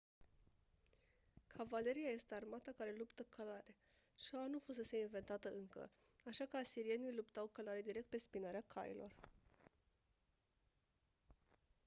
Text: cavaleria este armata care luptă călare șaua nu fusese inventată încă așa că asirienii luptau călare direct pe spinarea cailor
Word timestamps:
cavaleria 1.47 2.09
este 2.09 2.33
armata 2.35 2.71
care 2.77 2.93
luptă 2.97 3.23
călare 3.29 3.75
șaua 4.15 4.47
nu 4.47 4.59
fusese 4.59 4.99
inventată 4.99 5.49
încă 5.57 5.91
așa 6.23 6.45
că 6.45 6.57
asirienii 6.57 7.15
luptau 7.15 7.47
călare 7.47 7.81
direct 7.81 8.09
pe 8.09 8.17
spinarea 8.17 8.63
cailor 8.67 9.11